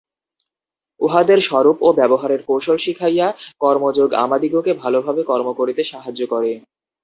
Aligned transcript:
উহাদের 0.99 1.39
স্বরূপ 1.41 1.77
ও 1.81 1.99
ব্যবহারের 1.99 2.41
কৌশল 2.47 2.77
শিখাইয়া 2.77 3.27
কর্মযোগ 3.61 4.09
আমাদিগকে 4.23 4.71
ভালভাবে 4.81 5.21
কর্ম 5.23 5.47
করিতে 5.59 5.81
সাহায্য 5.91 6.21
করে। 6.33 6.51